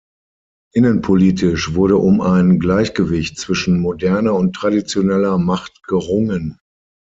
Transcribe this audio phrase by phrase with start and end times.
[0.73, 6.57] Innenpolitisch wurde um ein Gleichgewicht zwischen moderner und traditioneller Macht gerungen.